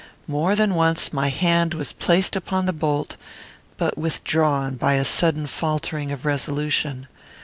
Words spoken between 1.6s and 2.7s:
was placed upon